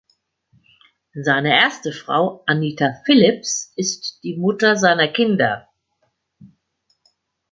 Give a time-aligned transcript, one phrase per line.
[1.13, 5.69] Seine erste Frau, Anita Philips, ist die Mutter seiner Kinder.